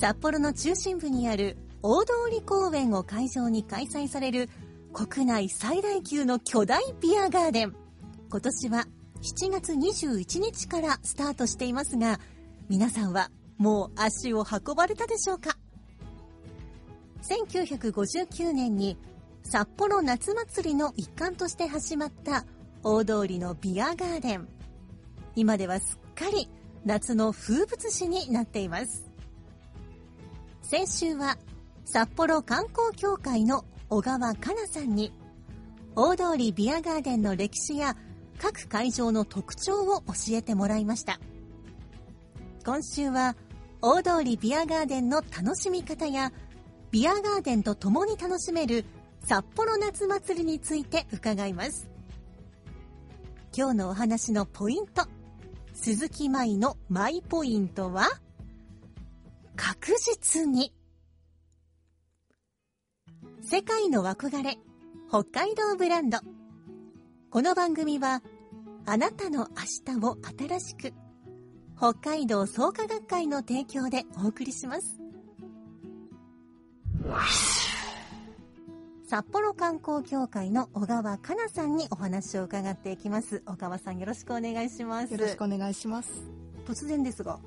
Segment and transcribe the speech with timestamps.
[0.00, 2.12] 札幌の中心部にある大通
[2.46, 4.48] 公園を会場に開催される
[4.94, 7.76] 国内最大級の巨大ビアガーデン。
[8.30, 8.86] 今年は
[9.20, 12.18] 7月21日からスタートしていますが、
[12.70, 15.58] 皆さんはもう足を運ばれたでしょうか
[17.28, 18.96] ？1959年に
[19.42, 22.46] 札幌夏祭りの一環として始まった
[22.82, 24.48] 大通りのビアガーデン。
[25.36, 26.48] 今ではすっかり
[26.86, 29.09] 夏の風物詩になっています。
[30.70, 31.36] 先週は
[31.84, 35.12] 札幌観光協会の小川香奈さんに
[35.96, 37.96] 大通りビアガーデンの歴史や
[38.38, 41.18] 各会場の特徴を教えてもらいました。
[42.64, 43.34] 今週は
[43.82, 46.32] 大通りビアガーデンの楽しみ方や
[46.92, 48.84] ビアガーデンと共に楽しめる
[49.24, 51.90] 札幌夏祭りについて伺います。
[53.52, 55.02] 今日のお話のポイント。
[55.74, 58.06] 鈴木舞のマイポイントは？
[59.62, 60.72] 確実に。
[63.42, 64.56] 世界の憧れ
[65.10, 66.18] 北海道ブランド。
[67.30, 68.22] この番組は
[68.86, 70.16] あなたの明日を
[70.48, 70.94] 新しく
[71.76, 74.98] 北海道創価学会の提供でお送りします。
[79.06, 83.42] 札幌観光協会の小川香奈さんにお話を伺っていきます。
[83.44, 85.12] 小川さんよろしくお願いします。
[85.12, 86.10] よろしくお願いします。
[86.66, 87.40] 突然ですが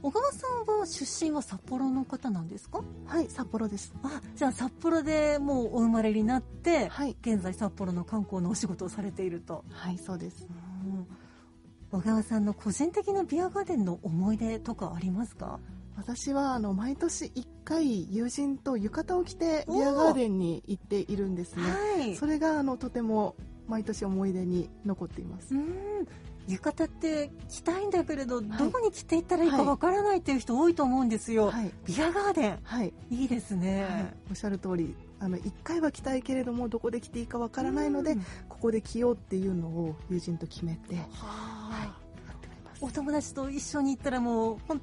[0.00, 2.82] 小川さんは出身は札幌の方なんですか？
[3.06, 3.92] はい、札幌です。
[4.04, 10.46] あじゃあ札幌でもうお生まれになって、はい現在札幌の観光のお仕事をされていると、はい、そうです。
[11.90, 15.58] 小川さんの個人的なビアガーデンの思い出とかありますか？
[15.96, 21.62] 私はあの毎年1回友人と浴衣を着てビアガーデンに行っているんですね。
[21.62, 23.34] はいそれがあのとても
[23.66, 25.54] 毎年思い出に残っています。
[26.48, 28.44] うん浴衣って着たいんだけれど、い。
[28.44, 32.58] どこに着ていったらいいかわからないっていう人多いと思うんですよ、はい、ビアガーデン。
[32.62, 38.20] はい、いいですね、はい、おっしゃる通り、あの1回は着たいけれどもどこで着ていいかわからないので、うん。
[38.48, 41.94] ここで着ようっていうのを友人と決めて、はあ。
[42.80, 44.80] お友達と一緒に行ったらもう本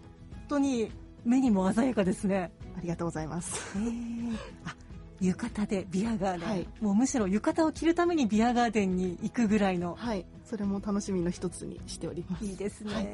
[0.48, 0.92] 当に
[1.24, 2.52] 目にも鮮やかですね。
[2.78, 3.78] ありがとうございます。
[3.78, 4.38] へー。
[4.66, 4.76] あ
[5.22, 6.68] 浴衣でビアガーデン、はい。
[6.82, 9.96] もうむしろ浴衣を着るためにビアガーデンに行くぐらいの。
[9.96, 12.46] はい、それも楽しみの一つにしております。
[12.46, 13.06] いいですね、はい。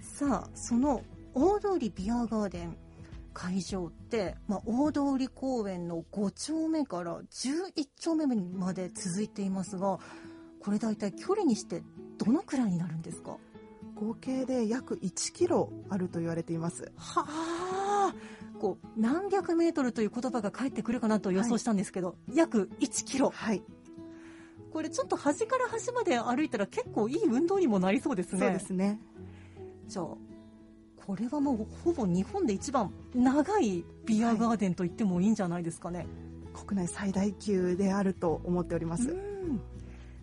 [0.00, 1.02] さあその
[1.34, 2.76] 大通りビアガーデン
[3.32, 9.98] 会場って、まあ、大通公園の5丁目から11丁目まで続いていますが
[10.60, 11.82] これ大体距離にして
[12.18, 13.36] どのくらいになるんですか？
[13.94, 16.90] 合計で約1キロあると言われています。
[16.96, 18.14] はあ。
[18.58, 23.30] こう何百メートルという言葉が返ってくるかなと予想したんですけど、約1キロ。
[23.30, 23.62] はい、
[24.72, 28.40] これちょっと端から端まで歩いたら結構いい運動にもなりそうですね。
[28.40, 29.00] そうですね。
[29.88, 30.06] じゃあ
[31.06, 36.06] これはもうほぼ日本で一番長いビアガーデンと言ってもいいんじゃないですかね、
[36.54, 39.10] 国内最大級であると思っております。
[39.10, 39.60] うん。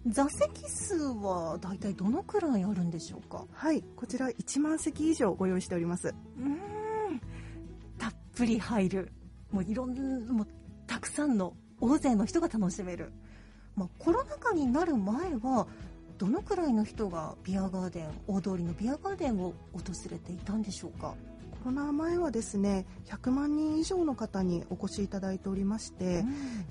[0.09, 3.45] 座席数は大体どのくらいあるんでしょうか？
[3.51, 6.15] はい、こちら1万席以上ご用意しております。
[6.39, 6.57] うん。
[7.97, 9.11] たっぷり入る。
[9.51, 9.93] もういろん
[10.27, 10.47] もう
[10.85, 13.11] たくさんの大勢の人が楽しめる、
[13.77, 15.67] まあ、コロナ禍になる前は
[16.17, 21.13] どのくらいの人がビアガーデン大通りのビアガーデンを訪れていたんでしょうか？
[21.63, 26.23] コロナ前はですね、100万人以上の方にお越しいただいておりまして、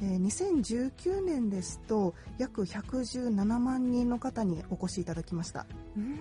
[0.03, 5.67] えー2019年ですと約117万人の方にお越しいただきました。
[5.97, 6.19] うん。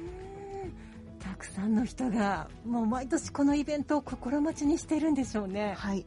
[1.19, 5.73] たくさんの人がもう毎年このイベントを心待ちにしているんでしょうね。
[5.77, 6.05] はい、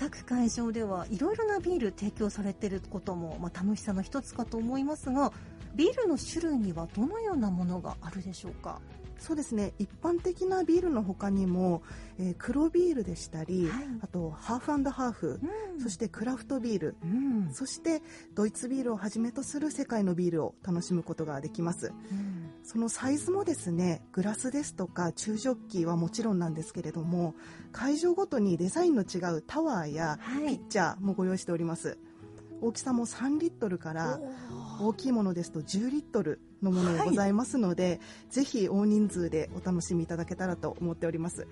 [0.00, 5.30] 各会場ではいろいろなビール提供されていることも、まあ、楽しさの一つかと思いますが
[5.74, 8.80] ビールの種類にはどのようなものがあるでしょうか？
[9.18, 9.74] そうですね。
[9.78, 11.82] 一般的なビールの他にも、
[12.18, 13.84] えー黒ビールでしたり、はい。
[14.00, 15.40] あとハーフハーフ、
[15.74, 15.80] うん。
[15.80, 17.50] そしてクラフトビールうん。
[17.52, 18.02] そして
[18.34, 21.92] ドイツビールをはじめとする世界のビールを楽しむことができます。
[22.10, 27.34] うんそのサイズもですねグラスですとか中ジョッキはもちろんなんですけれども
[27.72, 30.46] 会場ごとにデザインの違うタワーやはい。
[30.46, 31.98] ピッチャーもご用意しております。
[32.62, 34.20] 大きさも3リットルから
[34.82, 41.48] 大きいものですと10リットルのものもございますので、ぜひ大人数でお楽しみいただけたらと思っております。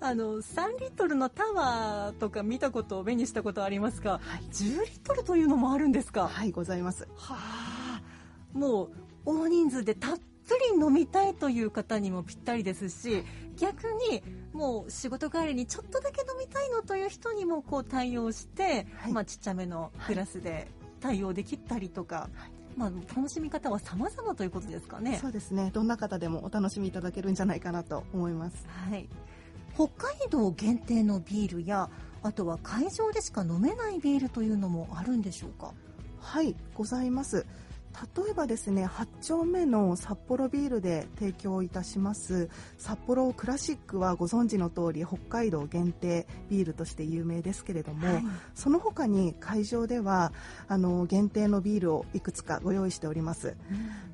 [0.00, 4.20] あの3リットルのタワーとか見たこと目にしたことありますが、
[4.52, 6.28] 10リットルというのもあるんですか？
[6.28, 7.08] はいございます。
[7.16, 8.02] はあ。
[8.52, 8.90] もう
[9.24, 10.18] 大人数でたっ
[10.50, 13.24] ぷり飲みたいという方にもぴったりですし
[13.56, 19.12] 逆にもう仕事帰りにちょっとだけ飲みたいのという人にもこう対応して、はい。
[19.12, 20.66] まあ、ちっちゃめのグラスで
[21.00, 22.28] 対応できたりとか、
[22.76, 25.18] まあ、楽しみ方は様々ということですかね。
[25.20, 25.70] そうですね。
[25.72, 28.66] どんな方でもお楽しみいただけるんじゃないかなと思います。
[28.90, 29.08] はい、
[29.74, 31.88] 北海道限定のビールや
[32.22, 35.72] あとは会場でしか飲めないビールというのもあるんでしょうか？
[36.18, 37.46] はいございます
[38.16, 42.48] 例えばですね8丁目の札幌ビールで提供いたします
[42.78, 48.24] 札幌クラシックはご存知の通り北海道限定ビールとして有名ですけれども、はい。
[48.54, 50.32] その他に会場では
[50.68, 53.56] あの限定のビールをいくつかご用意しております。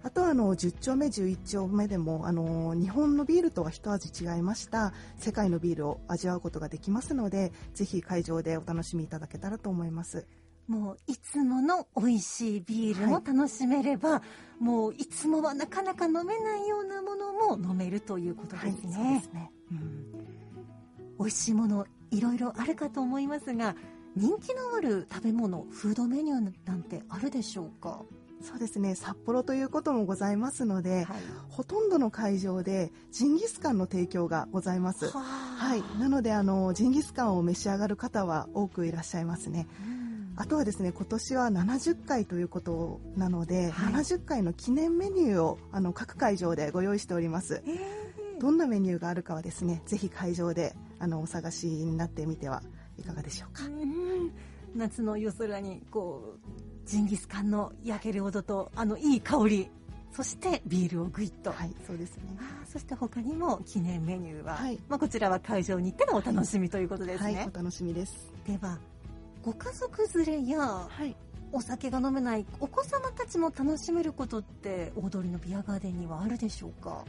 [0.03, 10.27] あとはあの10丁目11丁目でもあの日本のビールとは一味違いました世界のビールを味わうことができますのでぜひ会場でお楽しみいただけたらと思います
[10.69, 14.23] もういつもの美味しいビールも楽しめれば、
[14.59, 18.97] もういつもはなかなか飲めないようなものも飲めるということですね。
[18.97, 19.53] はいすね。
[19.71, 20.07] うん。
[21.19, 23.75] 美味しいものいろいろあるかと思いますが
[24.17, 28.03] 人気のある食べ物フードメニューなんてあるでしょうか、
[28.43, 28.95] そうですね。
[28.95, 31.17] 札幌ということもございますので、はい。
[31.49, 35.11] ほとんどの会場でジンギスカンの提供がございます。
[35.11, 39.67] ははい、なのであのジンギスカンを召し上がる方は多くいらっしゃいますね。
[39.91, 40.06] うん
[40.37, 47.63] あとはですね今年は70回ということなので、はい70回の記念メニューをあの各会場でご用意しております。
[47.67, 48.07] えー
[48.39, 52.63] どんなメニューがあるかはですねぜひ会場であのお探しになってみては
[52.99, 53.65] いかがでしょうか。
[53.65, 54.33] うん
[54.75, 59.71] 夏の夜空にこうジンギスカンの焼ける音とあのいい香り
[60.13, 62.25] そしてビールをグイッと、はい、そうですね。
[62.71, 68.33] そして他にも記念メニューは、はいまあ、こちらは会場に行ってのお楽しみということですはい、ね、お楽しみです。
[68.47, 68.79] では
[69.47, 71.15] ご家族連れやはい。
[71.53, 77.05] お酒が飲めないお子様たちも楽しめることって大通りのビアガーデンにはあるでしょうか？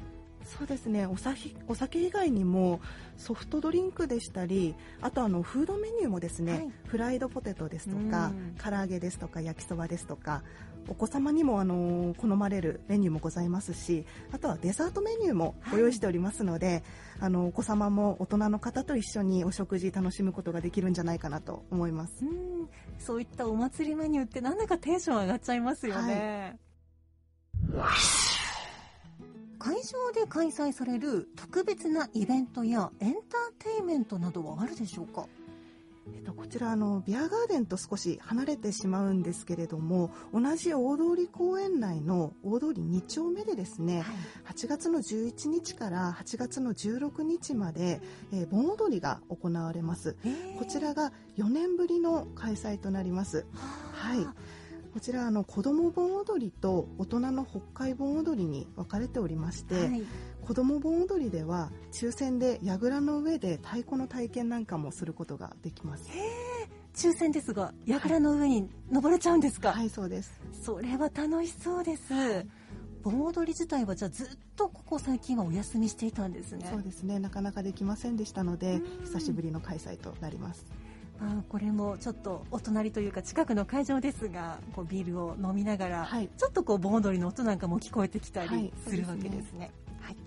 [0.48, 1.06] そうですね。
[1.06, 2.80] お酒お酒以外にも
[3.18, 6.72] ソフトドリンクでしたりあとあのフードメニューもですね、はい。
[6.86, 8.56] フライドポテトですとかうん。
[8.56, 10.44] 唐揚げですとか焼きそばですとか
[10.88, 16.84] お子様にもあの好まれるメニューもございますしあとはデザートメニューもご用意しておりますので、
[17.20, 22.14] あのお子様も大人の方と一緒にお食事楽しむことができるんじゃないかなと思います。
[22.24, 22.70] うん。
[23.00, 26.58] そういったお祭りメニューってなんだかテンション上がっちゃいますよね、
[29.60, 35.28] 会場で開催される特別なイベントやエンターテインメントなどはあるでしょうか？
[36.16, 44.06] えっと、こちらあのビアガーデンと少し離れてしまうんですけれども同じ大通公園内の大通2丁目でですね、
[44.46, 48.00] 8月の11日から8月の16日まで、
[48.32, 50.16] えー盆踊りが行われます。
[50.58, 53.46] こちらが4年ぶりの開催となります。
[53.92, 54.26] はい
[54.98, 60.02] こちらあの子ども盆踊りと大人の北海盆踊りに分かれておりまして、はい。
[60.42, 66.10] 子ども盆踊りでは抽選で櫓の上で太鼓の体験なんかもすることができます。
[66.96, 70.42] 抽選ですが櫓の上に登れちゃうんですか、はいそうです。
[70.64, 72.12] それは楽しそうです、
[73.04, 76.68] 盆踊り自体はじゃあずっとここ最近はお休みしていたんですね。
[76.72, 77.20] そうですね。
[77.20, 79.06] なかなかできませんでしたのでうん。
[79.06, 80.66] 久しぶりの開催となります
[81.20, 86.30] まあ、これもちょっとお隣というか近くの会場ですがこうビールを飲みながら、はい。
[86.38, 89.72] ちょっとこう盆踊りの音なんかも聞こえてきたはいりするわけですね。
[90.00, 90.18] はい。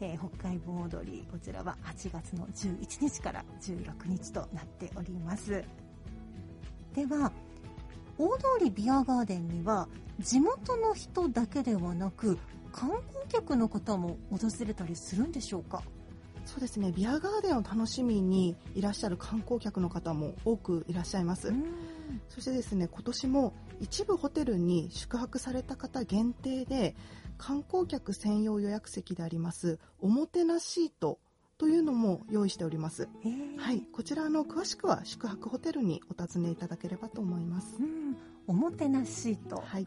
[0.00, 5.62] えー北海盆踊りこちらは8月の11日から16日となっております。
[6.94, 7.30] では
[8.16, 9.86] 大通ビアガーデンには
[10.18, 12.38] 地元の人だけではなく
[12.72, 15.82] 観光客の方も訪れたりするんでしょうか？
[16.48, 16.92] そうですね。
[16.92, 21.52] ビアガーデンを楽しみにいらっしゃる観光客の方も多くいらっしゃいます、
[22.30, 26.96] そしてですね今年も一部ホテルに宿泊された方限定で
[27.36, 31.18] 観光客専用予約席でありますおもてなシート
[31.58, 33.08] というのも用意しております。
[33.24, 33.28] え。
[33.28, 33.82] ーはい。
[33.92, 37.76] こちらあの詳しくは宿泊ホテルにお尋ねいただければと思います。
[37.78, 38.16] うん。
[38.46, 39.86] おもてなしと、はい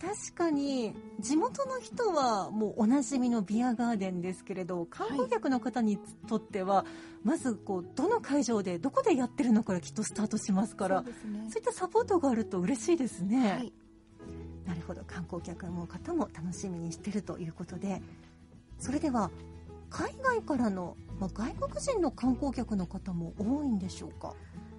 [0.00, 6.84] 確かに地元の人はもうおなじみのビアガーデンですけれど観光客の方にとっては、
[7.24, 11.50] まずこうどの会場でどこでやってるのからきっとスタートしますからそうね。
[11.50, 13.72] そういったサポートがあると嬉しいですね、はい。
[14.66, 15.02] なるほど。
[15.06, 18.00] 観光客の方も楽しみにしてるということで。
[18.78, 19.30] それでは
[19.90, 24.34] 海外からの、まあ、外国人の観光客の方も多いんでしょうか？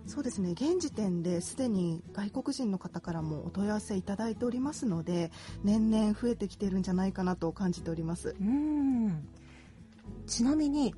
[0.09, 0.53] そうですね。
[0.53, 5.31] 現時点ですでに外国人の方からもお問い合わせいただいておりますので
[5.63, 8.35] 年々増えてきているんじゃないかなと感じております。
[8.41, 9.27] うん。
[10.25, 10.95] ちなみに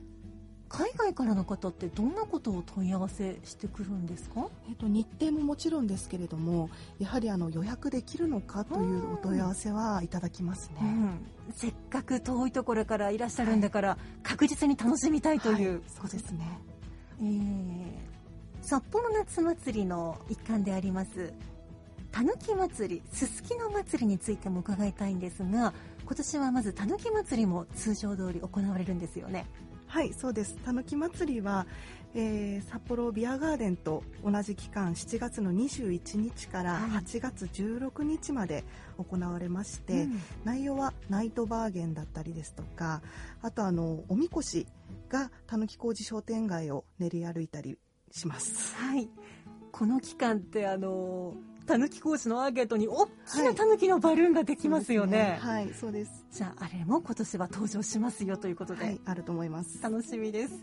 [0.69, 4.47] 海外からの方ってどんなことを問い合わせしてくるんですか？
[4.69, 11.19] えっと、日程ももちろんですけれどもやはりあの予約できるのかというお問い合わせはいただきますね、うん、
[11.53, 15.81] せっかく遠いところからいらっしゃるんだから、確実に楽しみたいという、はい。
[15.87, 16.47] そうですね。
[17.19, 18.00] えー
[18.61, 21.33] 札幌夏祭りの一環であります
[22.11, 25.73] たぬき祭りすすきの祭りについても伺いたいんですが
[26.05, 29.45] 今年はまずたぬき祭りも通常通り行われるんですよね。
[29.87, 30.55] はいそうです。
[30.63, 31.67] たぬき祭りは、
[32.13, 37.03] えー札幌ビアガーデンと同じ期間7月の21日からはい。
[37.03, 38.63] 8月16日まで
[38.97, 40.21] 行われまして、うん。
[40.45, 43.01] 内容はナイトバーゲンだったりですとか
[43.41, 44.65] あとあのおみこし
[45.09, 47.77] がたぬき工事商店街を練り歩いたり
[48.11, 48.75] します。
[48.75, 49.09] はい。
[49.71, 51.33] この期間ってあの
[51.65, 56.25] たぬき工事のアーケードに大きなたぬきのバルーンができますよね,、はいそうです。
[56.31, 59.81] じゃああれも今年は登場しますよということで、はいあると思います。
[59.81, 60.53] 楽しみです。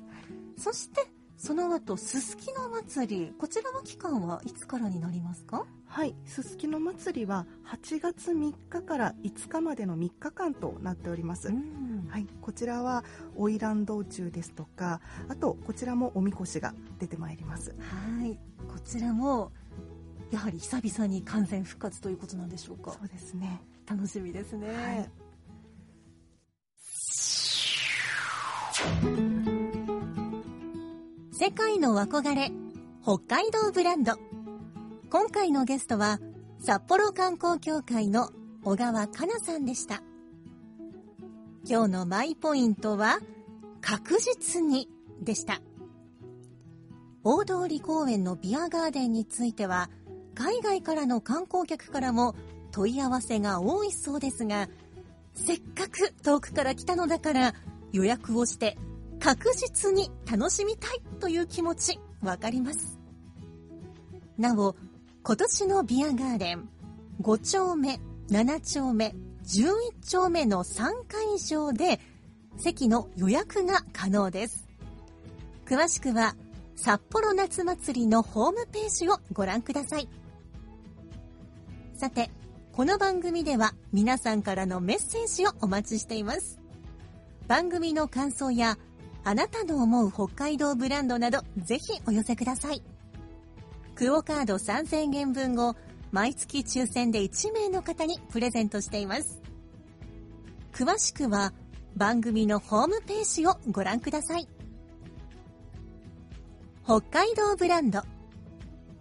[0.57, 1.07] そして
[1.39, 5.65] その後すすきの祭りこちらの期間はいつからになりますか？
[5.87, 12.09] はいすすきの祭りは8月3日から5日までの3日間となっております、ん。
[12.11, 13.05] はい、こちらは
[13.37, 17.71] 花魁道中ですとかあとこちらもおみこしが出てまいります。
[17.79, 19.53] はいこちらも
[20.31, 22.91] やはり久々に完全復活ということなんでしょうか？
[22.91, 23.63] そうですね。
[23.89, 25.11] 楽しみですね、はい
[31.41, 32.51] 世界の憧れ
[33.01, 34.15] 北海道ブランド。
[35.09, 36.19] 今回のゲストは
[36.59, 38.31] 札幌観光協会の
[38.65, 40.03] 小川かなさんでした。
[41.65, 43.21] 今日のマイポイントは
[43.81, 44.89] 確実に
[45.23, 45.61] でした。
[47.23, 49.91] 大通公園のビアガーデンについては
[50.35, 52.35] 海外からの観光客からも
[52.73, 54.69] 問い合わせが多いそうですが
[55.35, 57.55] せっかく遠くから来たのだから
[57.93, 58.77] 予約をして
[59.21, 62.99] 確実に楽しみたいという気持ちわかります。
[64.37, 64.77] なお
[65.23, 66.69] 今年のビアガーデン
[67.21, 69.73] 5丁目7丁目11
[70.09, 72.01] 丁目の3会場で
[72.57, 74.69] 席の予約が可能です。
[75.67, 76.35] 詳しくは
[76.77, 80.09] 札幌夏祭りのホームページをご覧ください。
[81.95, 82.31] さて
[82.73, 86.61] この番組では皆さんからのメッセージをお待ちしています。
[87.49, 88.79] 番組の感想や
[89.29, 92.83] あなたの思う北海道ブランドなどぜひお寄せください。
[93.95, 95.77] クオカード3000円分を
[96.13, 99.43] 毎月抽選で1名の方にプレゼントしています。
[100.73, 101.53] 詳しくは
[101.95, 104.49] 番組のホームページをご覧ください。
[106.83, 108.01] 北海道ブランド。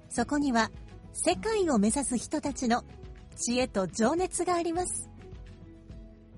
[0.10, 0.72] そこには
[1.14, 2.84] 世界を目指す人たちの
[3.38, 5.10] 知恵と情熱があります。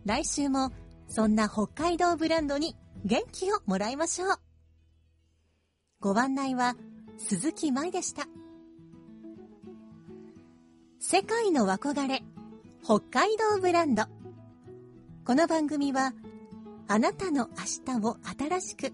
[0.06, 0.72] 来週も
[1.08, 2.76] そんな北海道ブランドに
[3.06, 4.36] 元気をもらいましょう。
[6.02, 6.76] ご案内は
[7.18, 8.28] 鈴木舞でした。
[11.00, 12.24] 世界の憧れ
[12.84, 14.04] 北海道ブランド。
[15.26, 16.14] この番組は
[16.88, 18.94] あなたの明日を新しく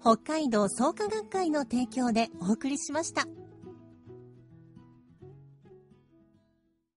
[0.00, 3.26] 北海道創価学会の提供でお送りしました。